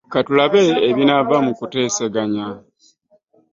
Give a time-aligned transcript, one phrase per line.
[0.11, 2.47] Ka tulabe ebinaava mu nteeseganya.